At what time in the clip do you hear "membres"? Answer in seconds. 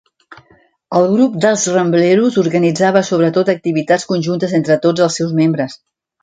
5.43-5.79